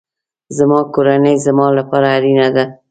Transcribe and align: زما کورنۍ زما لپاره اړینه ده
زما 0.57 0.79
کورنۍ 0.93 1.35
زما 1.45 1.65
لپاره 1.77 2.07
اړینه 2.17 2.47
ده 2.55 2.63